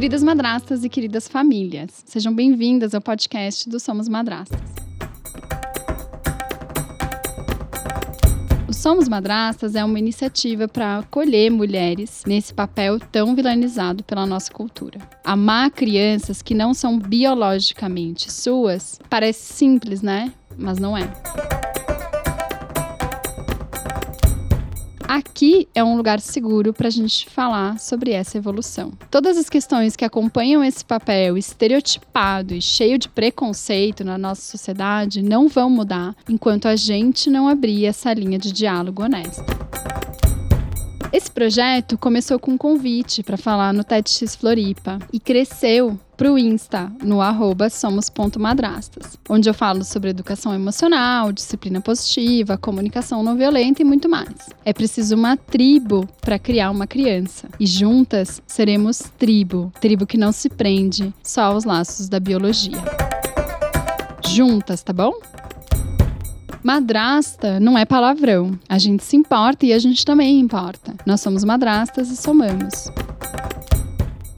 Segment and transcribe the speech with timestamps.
[0.00, 4.58] Queridas madrastas e queridas famílias, sejam bem-vindas ao podcast do Somos Madrastas.
[8.66, 14.50] O Somos Madrastas é uma iniciativa para acolher mulheres nesse papel tão vilanizado pela nossa
[14.50, 14.98] cultura.
[15.22, 20.32] Amar crianças que não são biologicamente suas parece simples, né?
[20.56, 21.12] Mas não é.
[25.10, 28.92] Aqui é um lugar seguro para a gente falar sobre essa evolução.
[29.10, 35.20] Todas as questões que acompanham esse papel estereotipado e cheio de preconceito na nossa sociedade
[35.20, 39.42] não vão mudar enquanto a gente não abrir essa linha de diálogo honesto.
[41.12, 46.38] Esse projeto começou com um convite para falar no TEDx Floripa e cresceu para o
[46.38, 53.82] Insta, no arroba somos.madrastas, onde eu falo sobre educação emocional, disciplina positiva, comunicação não violenta
[53.82, 54.50] e muito mais.
[54.64, 57.48] É preciso uma tribo para criar uma criança.
[57.58, 62.78] E juntas seremos tribo, tribo que não se prende só aos laços da biologia.
[64.28, 65.14] Juntas, tá bom?
[66.62, 68.58] Madrasta não é palavrão.
[68.68, 70.94] A gente se importa e a gente também importa.
[71.06, 72.90] Nós somos madrastas e somamos.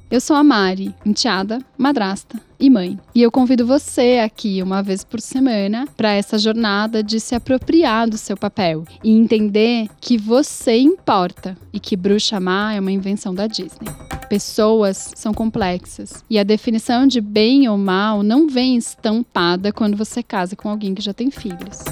[0.09, 2.99] Eu sou a Mari, enteada, madrasta e mãe.
[3.15, 8.09] E eu convido você aqui uma vez por semana para essa jornada de se apropriar
[8.09, 13.35] do seu papel e entender que você importa e que bruxa má é uma invenção
[13.35, 13.89] da Disney.
[14.29, 20.23] Pessoas são complexas e a definição de bem ou mal não vem estampada quando você
[20.23, 21.83] casa com alguém que já tem filhos.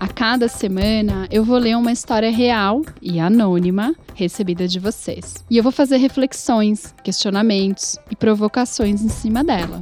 [0.00, 5.44] A cada semana eu vou ler uma história real e anônima recebida de vocês.
[5.50, 9.78] E eu vou fazer reflexões, questionamentos e provocações em cima dela.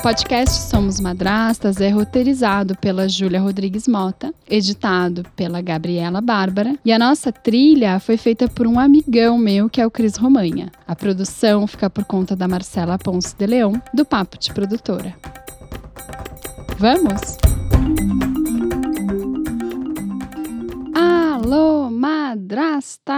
[0.00, 6.90] O podcast Somos Madrastas é roteirizado pela Júlia Rodrigues Mota, editado pela Gabriela Bárbara e
[6.90, 10.72] a nossa trilha foi feita por um amigão meu que é o Cris Romanha.
[10.88, 15.14] A produção fica por conta da Marcela Ponce de Leão, do Papo de Produtora.
[16.78, 17.36] Vamos?
[20.94, 23.10] Alô, madrastas!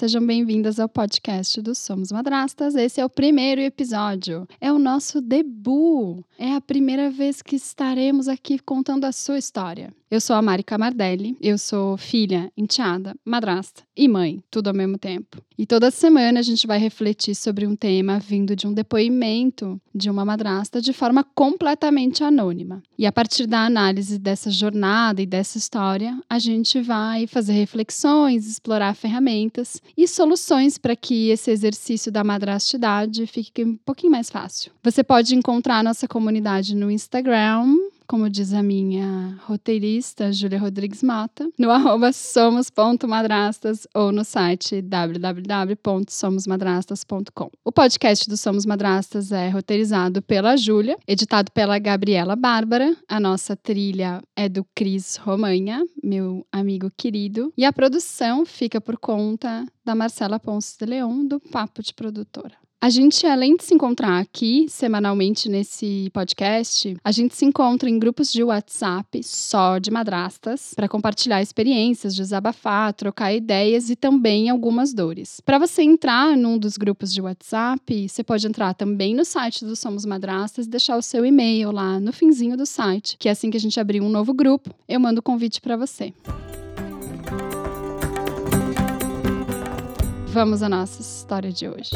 [0.00, 2.74] Sejam bem-vindas ao podcast do Somos Madrastas.
[2.74, 4.48] Esse é o primeiro episódio.
[4.58, 6.24] É o nosso debut.
[6.38, 9.92] É a primeira vez que estaremos aqui contando a sua história.
[10.10, 14.98] Eu sou a Mari Camardelli, eu sou filha, enteada, madrasta e mãe, tudo ao mesmo
[14.98, 15.40] tempo.
[15.56, 20.10] E toda semana a gente vai refletir sobre um tema vindo de um depoimento de
[20.10, 22.82] uma madrasta de forma completamente anônima.
[22.98, 28.48] E a partir da análise dessa jornada e dessa história, a gente vai fazer reflexões,
[28.48, 34.72] explorar ferramentas e soluções para que esse exercício da madrastidade fique um pouquinho mais fácil.
[34.82, 37.76] Você pode encontrar nossa comunidade no Instagram,
[38.10, 47.50] como diz a minha roteirista, Júlia Rodrigues Mata, no arroba somos.madrastas ou no site www.somosmadrastas.com.
[47.64, 53.54] O podcast do Somos Madrastas é roteirizado pela Júlia, editado pela Gabriela Bárbara, a nossa
[53.54, 59.94] trilha é do Cris Romanha, meu amigo querido, e a produção fica por conta da
[59.94, 62.58] Marcela Ponce de Leão, do Papo de Produtora.
[62.82, 67.98] A gente, além de se encontrar aqui semanalmente nesse podcast, a gente se encontra em
[67.98, 74.94] grupos de WhatsApp só de madrastas para compartilhar experiências, desabafar, trocar ideias e também algumas
[74.94, 75.42] dores.
[75.42, 79.76] Para você entrar num dos grupos de WhatsApp, você pode entrar também no site do
[79.76, 83.50] Somos Madrastas e deixar o seu e-mail lá no finzinho do site, que é assim
[83.50, 86.14] que a gente abrir um novo grupo, eu mando o convite para você.
[90.28, 91.90] Vamos à nossa história de hoje.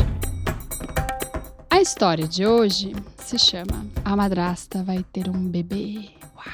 [1.84, 6.08] A história de hoje se chama A Madrasta Vai Ter um Bebê.
[6.34, 6.46] Uau.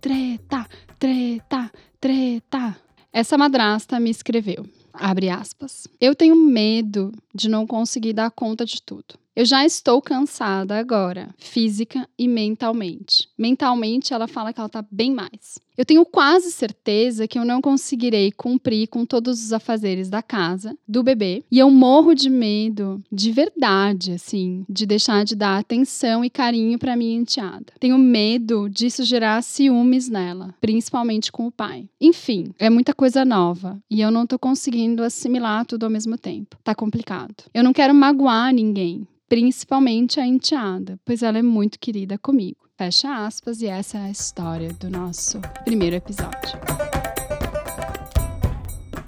[0.00, 0.66] Treta,
[0.98, 1.70] treta,
[2.00, 2.76] treta.
[3.12, 8.82] Essa madrasta me escreveu, abre aspas, eu tenho medo de não conseguir dar conta de
[8.82, 9.14] tudo.
[9.36, 13.28] Eu já estou cansada agora, física e mentalmente.
[13.36, 15.60] Mentalmente, ela fala que ela tá bem mais.
[15.76, 20.74] Eu tenho quase certeza que eu não conseguirei cumprir com todos os afazeres da casa,
[20.88, 26.24] do bebê, e eu morro de medo, de verdade, assim, de deixar de dar atenção
[26.24, 27.74] e carinho para minha enteada.
[27.78, 31.86] Tenho medo disso gerar ciúmes nela, principalmente com o pai.
[32.00, 36.56] Enfim, é muita coisa nova e eu não tô conseguindo assimilar tudo ao mesmo tempo.
[36.64, 37.34] Tá complicado.
[37.52, 42.58] Eu não quero magoar ninguém, principalmente a enteada, pois ela é muito querida comigo.
[42.76, 46.58] Fecha aspas, e essa é a história do nosso primeiro episódio.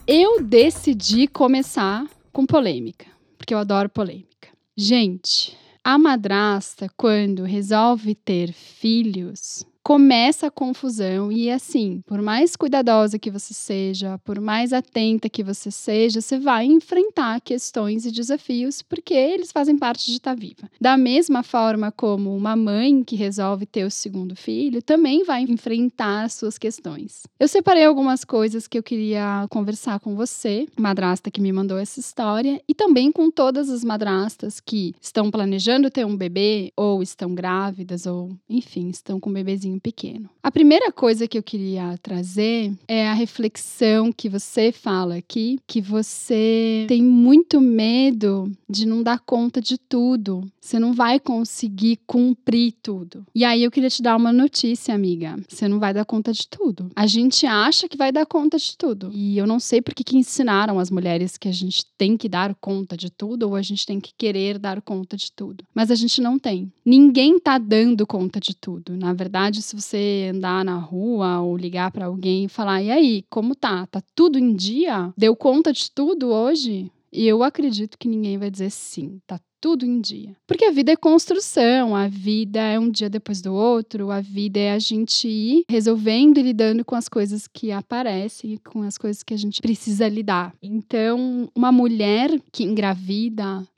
[0.07, 3.07] Eu decidi começar com polêmica,
[3.37, 4.49] porque eu adoro polêmica.
[4.75, 13.19] Gente, a madrasta, quando resolve ter filhos, começa a confusão e assim, por mais cuidadosa
[13.19, 18.83] que você seja, por mais atenta que você seja, você vai enfrentar questões e desafios
[18.83, 20.69] porque eles fazem parte de estar viva.
[20.79, 26.25] Da mesma forma como uma mãe que resolve ter o segundo filho também vai enfrentar
[26.25, 27.23] as suas questões.
[27.41, 31.99] Eu separei algumas coisas que eu queria conversar com você, madrasta que me mandou essa
[31.99, 37.35] história, e também com todas as madrastas que estão planejando ter um bebê ou estão
[37.35, 40.29] grávidas ou, enfim, estão com um bebezinho pequeno.
[40.43, 45.81] A primeira coisa que eu queria trazer é a reflexão que você fala aqui, que
[45.81, 50.51] você tem muito medo de não dar conta de tudo.
[50.61, 53.27] Você não vai conseguir cumprir tudo.
[53.35, 55.39] E aí eu queria te dar uma notícia, amiga.
[55.49, 56.91] Você não vai dar conta de tudo.
[56.95, 59.11] A gente acha que vai dar conta de tudo.
[59.13, 62.55] E eu não sei por que ensinaram as mulheres que a gente tem que dar
[62.55, 65.65] conta de tudo ou a gente tem que querer dar conta de tudo.
[65.75, 66.71] Mas a gente não tem.
[66.85, 68.97] Ninguém tá dando conta de tudo.
[68.97, 73.25] Na verdade, se você andar na rua ou ligar para alguém e falar: "E aí,
[73.29, 73.87] como tá?
[73.87, 75.13] Tá tudo em dia?
[75.17, 79.85] Deu conta de tudo hoje?" E eu acredito que ninguém vai dizer sim, tá tudo
[79.85, 80.37] em dia.
[80.47, 84.59] Porque a vida é construção, a vida é um dia depois do outro, a vida
[84.59, 89.23] é a gente ir resolvendo e lidando com as coisas que aparecem, com as coisas
[89.23, 90.55] que a gente precisa lidar.
[90.63, 93.67] Então, uma mulher que engravida,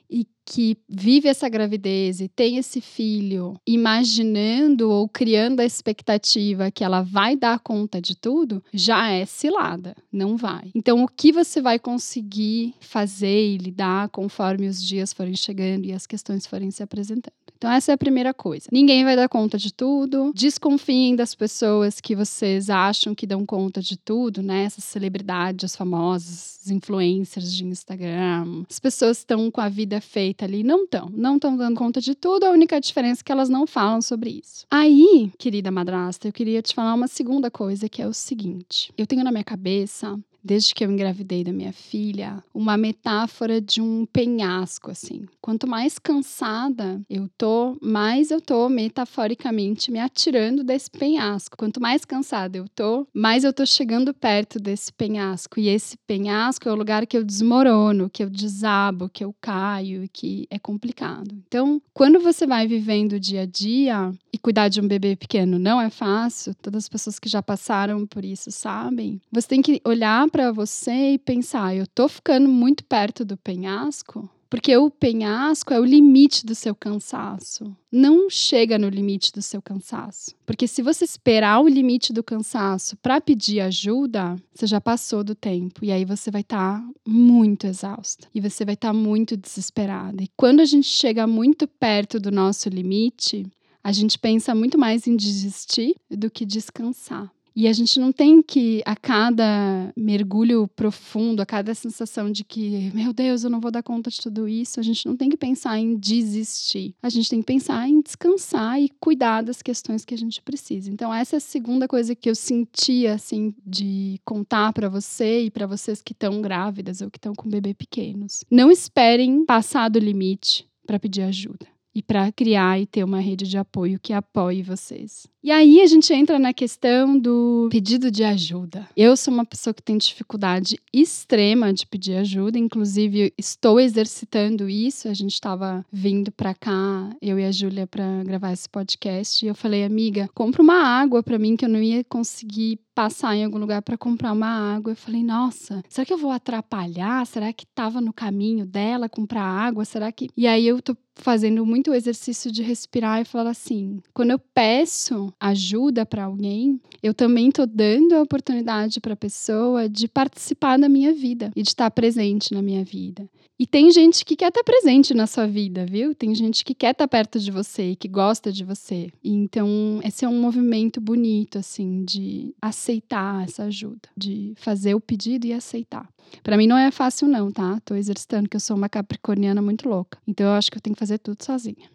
[0.51, 7.01] que vive essa gravidez e tem esse filho imaginando ou criando a expectativa que ela
[7.01, 10.69] vai dar conta de tudo, já é cilada, não vai.
[10.75, 15.93] Então, o que você vai conseguir fazer e lidar conforme os dias forem chegando e
[15.93, 17.40] as questões forem se apresentando?
[17.61, 18.67] Então, essa é a primeira coisa.
[18.71, 20.31] Ninguém vai dar conta de tudo.
[20.33, 24.63] Desconfiem das pessoas que vocês acham que dão conta de tudo, né?
[24.63, 28.63] Essas celebridades famosas, influencers de Instagram.
[28.67, 30.63] As pessoas estão com a vida feita ali.
[30.63, 31.07] Não estão.
[31.13, 32.45] Não estão dando conta de tudo.
[32.45, 34.65] A única diferença é que elas não falam sobre isso.
[34.71, 38.91] Aí, querida madrasta, eu queria te falar uma segunda coisa, que é o seguinte.
[38.97, 43.81] Eu tenho na minha cabeça desde que eu engravidei da minha filha, uma metáfora de
[43.81, 45.25] um penhasco, assim.
[45.39, 51.57] Quanto mais cansada eu tô, mais eu tô metaforicamente me atirando desse penhasco.
[51.57, 55.59] Quanto mais cansada eu tô, mais eu tô chegando perto desse penhasco.
[55.59, 60.03] E esse penhasco é o lugar que eu desmorono, que eu desabo, que eu caio
[60.03, 61.35] e que é complicado.
[61.47, 65.59] Então, quando você vai vivendo o dia a dia e cuidar de um bebê pequeno
[65.59, 69.81] não é fácil, todas as pessoas que já passaram por isso sabem, você tem que
[69.85, 74.29] olhar para você e pensar: eu tô ficando muito perto do penhasco?
[74.51, 77.73] Porque o penhasco é o limite do seu cansaço.
[77.89, 80.35] Não chega no limite do seu cansaço.
[80.45, 85.33] Porque se você esperar o limite do cansaço para pedir ajuda, você já passou do
[85.33, 85.85] tempo.
[85.85, 88.27] E aí você vai estar tá muito exausta.
[88.35, 90.21] E você vai estar tá muito desesperada.
[90.21, 93.47] E quando a gente chega muito perto do nosso limite,
[93.81, 97.31] a gente pensa muito mais em desistir do que descansar.
[97.55, 102.91] E a gente não tem que, a cada mergulho profundo, a cada sensação de que,
[102.93, 105.37] meu Deus, eu não vou dar conta de tudo isso, a gente não tem que
[105.37, 106.95] pensar em desistir.
[107.01, 110.89] A gente tem que pensar em descansar e cuidar das questões que a gente precisa.
[110.89, 115.51] Então, essa é a segunda coisa que eu sentia, assim, de contar para você e
[115.51, 118.43] para vocês que estão grávidas ou que estão com bebê pequenos.
[118.49, 123.47] Não esperem passar do limite para pedir ajuda e para criar e ter uma rede
[123.47, 125.27] de apoio que apoie vocês.
[125.43, 128.87] E aí a gente entra na questão do pedido de ajuda.
[128.95, 135.07] Eu sou uma pessoa que tem dificuldade extrema de pedir ajuda, inclusive estou exercitando isso.
[135.07, 139.47] A gente estava vindo para cá, eu e a Júlia, para gravar esse podcast, e
[139.47, 143.43] eu falei, amiga, compra uma água para mim que eu não ia conseguir passar em
[143.43, 144.91] algum lugar para comprar uma água.
[144.91, 147.25] Eu falei, nossa, será que eu vou atrapalhar?
[147.25, 149.85] Será que estava no caminho dela comprar água?
[149.85, 150.29] Será que.
[150.37, 155.30] E aí eu tô fazendo muito exercício de respirar e falar assim: quando eu peço,
[155.39, 160.89] ajuda para alguém, eu também estou dando a oportunidade para a pessoa de participar da
[160.89, 163.29] minha vida e de estar presente na minha vida.
[163.61, 166.15] E tem gente que quer estar presente na sua vida, viu?
[166.15, 169.11] Tem gente que quer estar perto de você, que gosta de você.
[169.23, 174.99] E então, esse é um movimento bonito, assim, de aceitar essa ajuda, de fazer o
[174.99, 176.09] pedido e aceitar.
[176.41, 177.79] Para mim não é fácil, não, tá?
[177.85, 180.17] Tô exercitando, que eu sou uma capricorniana muito louca.
[180.27, 181.87] Então, eu acho que eu tenho que fazer tudo sozinha.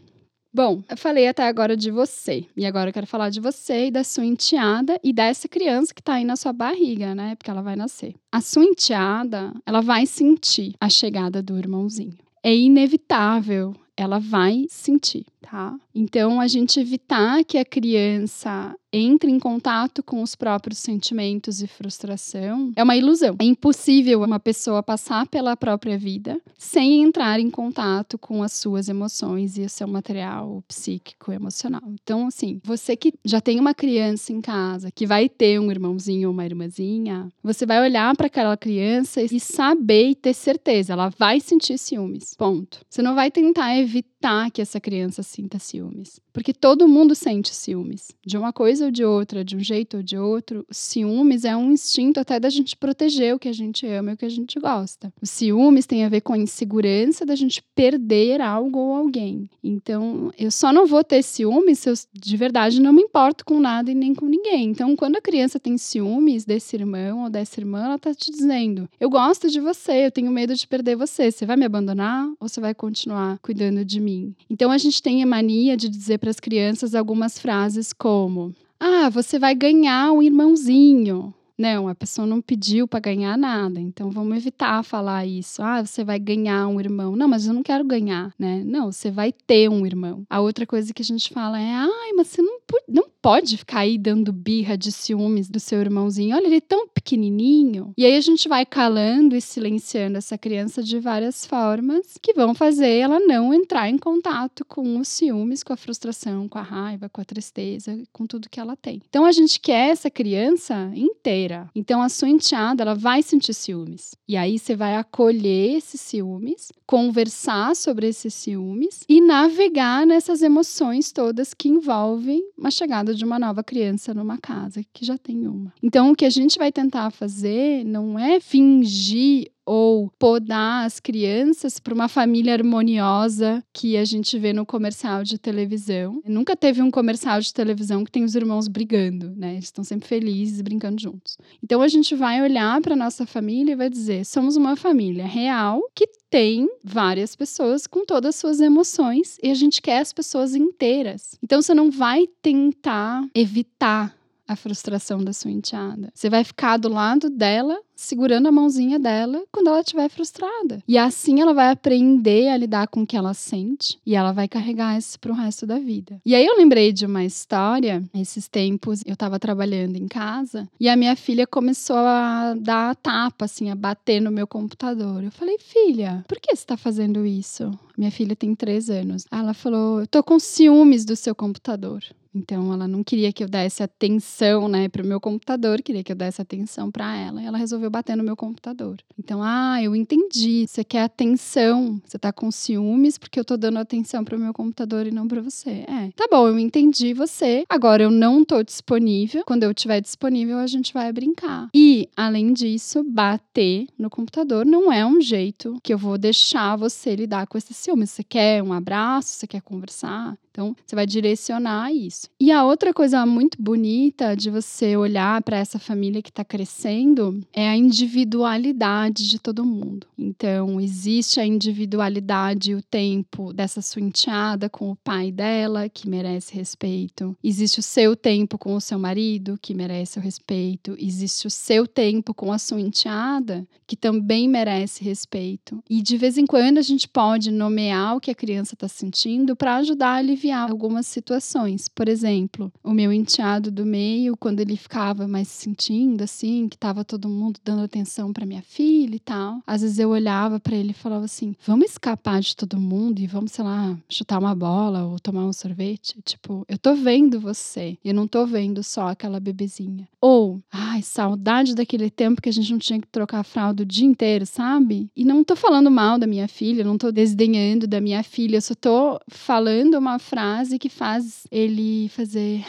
[0.56, 2.46] Bom, eu falei até agora de você.
[2.56, 6.02] E agora eu quero falar de você e da sua enteada e dessa criança que
[6.02, 7.34] tá aí na sua barriga, né?
[7.34, 8.14] Porque ela vai nascer.
[8.32, 12.16] A sua enteada, ela vai sentir a chegada do irmãozinho.
[12.42, 15.78] É inevitável, ela vai sentir, tá?
[15.94, 21.66] Então, a gente evitar que a criança entre em contato com os próprios sentimentos e
[21.66, 23.36] frustração é uma ilusão.
[23.38, 28.88] É impossível uma pessoa passar pela própria vida sem entrar em contato com as suas
[28.88, 31.82] emoções e o seu material psíquico emocional.
[32.02, 36.28] Então, assim, você que já tem uma criança em casa, que vai ter um irmãozinho
[36.28, 41.10] ou uma irmãzinha, você vai olhar para aquela criança e saber e ter certeza, ela
[41.18, 42.34] vai sentir ciúmes.
[42.34, 42.80] Ponto.
[42.88, 44.15] Você não vai tentar evitar
[44.52, 49.04] que essa criança sinta ciúmes, porque todo mundo sente ciúmes, de uma coisa ou de
[49.04, 53.34] outra, de um jeito ou de outro, ciúmes é um instinto até da gente proteger
[53.34, 55.12] o que a gente ama e o que a gente gosta.
[55.22, 59.48] O ciúmes tem a ver com a insegurança da gente perder algo ou alguém.
[59.62, 63.60] Então, eu só não vou ter ciúmes se eu de verdade não me importo com
[63.60, 64.70] nada e nem com ninguém.
[64.70, 68.88] Então, quando a criança tem ciúmes desse irmão ou dessa irmã, ela tá te dizendo:
[68.98, 71.30] "Eu gosto de você, eu tenho medo de perder você.
[71.30, 74.15] Você vai me abandonar ou você vai continuar cuidando de mim?".
[74.48, 79.08] Então, a gente tem a mania de dizer para as crianças algumas frases como: ah,
[79.08, 81.34] você vai ganhar um irmãozinho.
[81.58, 85.62] Não, a pessoa não pediu para ganhar nada, então vamos evitar falar isso.
[85.62, 87.16] Ah, você vai ganhar um irmão.
[87.16, 88.62] Não, mas eu não quero ganhar, né?
[88.62, 90.24] Não, você vai ter um irmão.
[90.28, 92.55] A outra coisa que a gente fala é: ai, mas você não,
[92.88, 96.36] não pode ficar aí dando birra de ciúmes do seu irmãozinho.
[96.36, 97.92] Olha, ele é tão pequenininho.
[97.96, 102.54] E aí a gente vai calando e silenciando essa criança de várias formas que vão
[102.54, 107.08] fazer ela não entrar em contato com os ciúmes, com a frustração, com a raiva,
[107.08, 109.02] com a tristeza, com tudo que ela tem.
[109.08, 111.68] Então a gente quer essa criança inteira.
[111.74, 114.14] Então a sua enteada, ela vai sentir ciúmes.
[114.28, 121.10] E aí você vai acolher esses ciúmes, conversar sobre esses ciúmes e navegar nessas emoções
[121.10, 125.72] todas que envolvem uma chegada de uma nova criança numa casa que já tem uma.
[125.82, 131.80] Então, o que a gente vai tentar fazer não é fingir ou podar as crianças
[131.80, 136.22] para uma família harmoniosa que a gente vê no comercial de televisão.
[136.24, 139.54] Nunca teve um comercial de televisão que tem os irmãos brigando, né?
[139.54, 141.36] Eles estão sempre felizes brincando juntos.
[141.62, 145.82] Então a gente vai olhar para nossa família e vai dizer: somos uma família real
[145.92, 150.54] que tem várias pessoas com todas as suas emoções e a gente quer as pessoas
[150.54, 151.38] inteiras.
[151.42, 154.16] Então você não vai tentar evitar
[154.46, 156.10] a frustração da sua enteada.
[156.14, 160.82] Você vai ficar do lado dela segurando a mãozinha dela quando ela estiver frustrada.
[160.86, 164.46] E assim ela vai aprender a lidar com o que ela sente e ela vai
[164.46, 166.20] carregar isso pro resto da vida.
[166.24, 170.88] E aí eu lembrei de uma história, esses tempos eu estava trabalhando em casa e
[170.88, 175.24] a minha filha começou a dar tapa assim, a bater no meu computador.
[175.24, 179.24] Eu falei: "Filha, por que você está fazendo isso?" Minha filha tem três anos.
[179.32, 182.02] Ela falou: "Eu tô com ciúmes do seu computador."
[182.36, 186.12] Então ela não queria que eu desse atenção, né, para o meu computador, queria que
[186.12, 187.42] eu desse atenção para ela.
[187.42, 188.98] E ela resolveu bater no meu computador.
[189.18, 190.66] Então, ah, eu entendi.
[190.68, 192.00] Você quer atenção.
[192.04, 195.26] Você tá com ciúmes porque eu tô dando atenção para o meu computador e não
[195.26, 195.84] para você.
[195.88, 196.10] É.
[196.14, 197.64] Tá bom, eu entendi você.
[197.68, 199.42] Agora eu não tô disponível.
[199.46, 201.68] Quando eu estiver disponível, a gente vai brincar.
[201.74, 207.16] E, além disso, bater no computador não é um jeito que eu vou deixar você
[207.16, 208.10] lidar com esse ciúmes.
[208.10, 209.30] Você quer um abraço?
[209.30, 210.36] Você quer conversar?
[210.56, 212.30] Então, você vai direcionar isso.
[212.40, 217.42] E a outra coisa muito bonita de você olhar para essa família que está crescendo
[217.52, 220.06] é a individualidade de todo mundo.
[220.18, 226.08] Então, existe a individualidade e o tempo dessa sua enteada com o pai dela, que
[226.08, 227.36] merece respeito.
[227.44, 230.96] Existe o seu tempo com o seu marido, que merece o respeito.
[230.98, 235.84] Existe o seu tempo com a sua enteada, que também merece respeito.
[235.90, 239.54] E de vez em quando a gente pode nomear o que a criança está sentindo
[239.54, 241.88] para ajudar a aliviar aliviar algumas situações.
[241.88, 247.04] Por exemplo, o meu enteado do meio, quando ele ficava mais sentindo assim, que tava
[247.04, 250.90] todo mundo dando atenção para minha filha e tal, às vezes eu olhava para ele
[250.90, 255.04] e falava assim: "Vamos escapar de todo mundo e vamos, sei lá, chutar uma bola
[255.04, 256.20] ou tomar um sorvete".
[256.24, 260.08] Tipo, eu tô vendo você, eu não tô vendo só aquela bebezinha.
[260.20, 263.86] Ou, ai, saudade daquele tempo que a gente não tinha que trocar a fralda o
[263.86, 265.10] dia inteiro, sabe?
[265.16, 268.62] E não tô falando mal da minha filha, não tô desdenhando da minha filha, eu
[268.62, 272.62] só tô falando uma frase frase que faz ele fazer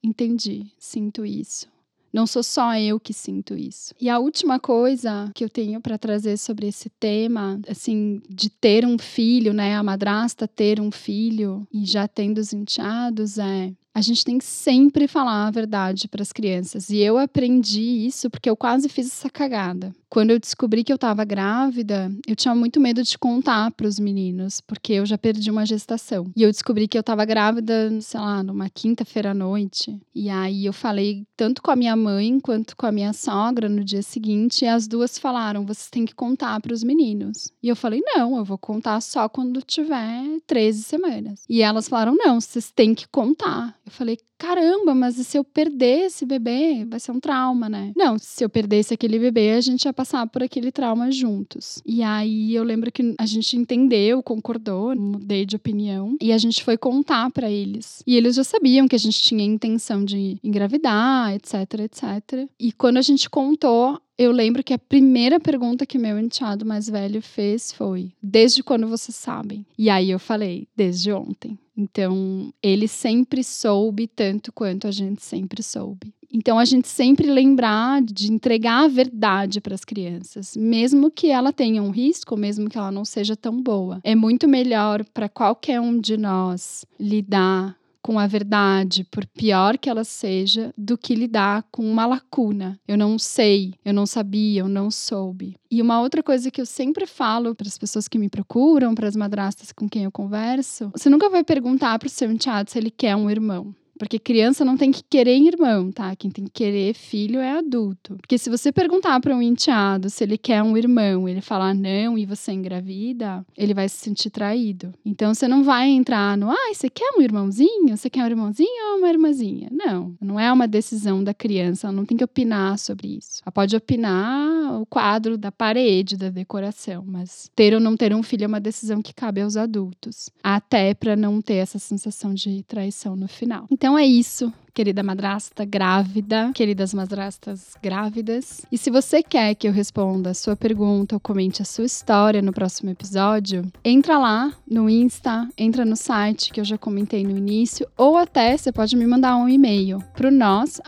[0.00, 1.66] entendi, sinto isso.
[2.12, 3.92] Não sou só eu que sinto isso.
[4.00, 8.86] E a última coisa que eu tenho para trazer sobre esse tema, assim, de ter
[8.86, 14.00] um filho, né, a madrasta ter um filho e já tendo os enteados é a
[14.00, 16.90] gente tem que sempre falar a verdade para as crianças.
[16.90, 19.94] E eu aprendi isso porque eu quase fiz essa cagada.
[20.14, 23.98] Quando eu descobri que eu estava grávida, eu tinha muito medo de contar para os
[23.98, 26.30] meninos, porque eu já perdi uma gestação.
[26.36, 30.00] E eu descobri que eu estava grávida, sei lá, numa quinta-feira à noite.
[30.14, 33.84] E aí eu falei tanto com a minha mãe quanto com a minha sogra no
[33.84, 37.50] dia seguinte, e as duas falaram: "Vocês têm que contar para os meninos".
[37.60, 41.44] E eu falei: "Não, eu vou contar só quando tiver 13 semanas".
[41.48, 43.76] E elas falaram: "Não, vocês têm que contar".
[43.86, 47.92] Eu falei: caramba, mas se eu perder esse bebê, vai ser um trauma, né?
[47.96, 51.82] Não, se eu perdesse aquele bebê, a gente ia passar por aquele trauma juntos.
[51.84, 56.64] E aí eu lembro que a gente entendeu, concordou, mudei de opinião e a gente
[56.64, 58.02] foi contar para eles.
[58.06, 62.48] E eles já sabiam que a gente tinha intenção de engravidar, etc, etc.
[62.58, 66.88] E quando a gente contou, eu lembro que a primeira pergunta que meu enteado mais
[66.88, 69.66] velho fez foi: Desde quando vocês sabem?
[69.76, 71.58] E aí eu falei: Desde ontem.
[71.76, 76.14] Então, ele sempre soube tanto quanto a gente sempre soube.
[76.32, 81.52] Então, a gente sempre lembrar de entregar a verdade para as crianças, mesmo que ela
[81.52, 84.00] tenha um risco, mesmo que ela não seja tão boa.
[84.02, 89.88] É muito melhor para qualquer um de nós lidar com a verdade, por pior que
[89.88, 92.78] ela seja, do que lidar com uma lacuna.
[92.86, 95.56] Eu não sei, eu não sabia, eu não soube.
[95.70, 99.08] E uma outra coisa que eu sempre falo para as pessoas que me procuram, para
[99.08, 102.78] as madrastas com quem eu converso, você nunca vai perguntar para o seu enteado se
[102.78, 103.74] ele quer um irmão.
[104.04, 106.14] Porque criança não tem que querer irmão, tá?
[106.14, 108.16] Quem tem que querer filho é adulto.
[108.16, 112.18] Porque se você perguntar para um enteado se ele quer um irmão, ele falar não
[112.18, 114.92] e você engravida, ele vai se sentir traído.
[115.06, 117.96] Então você não vai entrar no, ah, você quer um irmãozinho?
[117.96, 119.68] Você quer um irmãozinho ou uma irmãzinha?
[119.72, 123.40] Não, não é uma decisão da criança, ela não tem que opinar sobre isso.
[123.42, 128.22] Ela pode opinar o quadro da parede, da decoração, mas ter ou não ter um
[128.22, 132.62] filho é uma decisão que cabe aos adultos, até para não ter essa sensação de
[132.64, 133.66] traição no final.
[133.70, 138.66] Então, então é isso, querida madrasta grávida, queridas madrastas grávidas.
[138.72, 142.42] E se você quer que eu responda a sua pergunta ou comente a sua história
[142.42, 147.38] no próximo episódio, entra lá no Insta, entra no site que eu já comentei no
[147.38, 150.80] início, ou até você pode me mandar um e-mail pro nós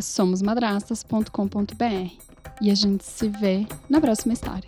[0.00, 2.12] somosmadrastas.com.br.
[2.62, 4.64] E a gente se vê na próxima história.